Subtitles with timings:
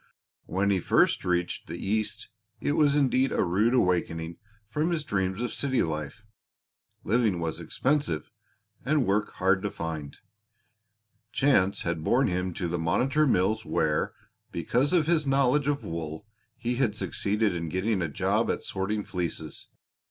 [0.47, 5.43] When he first reached the East it was indeed a rude awakening from his dreams
[5.43, 6.23] of city life;
[7.03, 8.31] living was expensive,
[8.83, 10.17] and work hard to find.
[11.31, 14.15] Chance had borne him to the Monitor Mills where,
[14.51, 16.25] because of his knowledge of wool,
[16.57, 19.67] he had succeeded in getting a job at sorting fleeces.